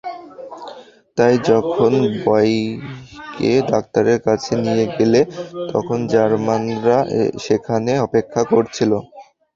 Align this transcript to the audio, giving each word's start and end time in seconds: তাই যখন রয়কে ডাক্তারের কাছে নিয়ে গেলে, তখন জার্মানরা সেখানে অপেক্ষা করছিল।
তাই 1.17 1.33
যখন 1.49 1.91
রয়কে 2.23 3.51
ডাক্তারের 3.71 4.19
কাছে 4.27 4.51
নিয়ে 4.63 4.85
গেলে, 4.95 5.21
তখন 5.71 5.97
জার্মানরা 6.11 6.97
সেখানে 7.45 7.91
অপেক্ষা 8.05 8.41
করছিল। 8.51 8.91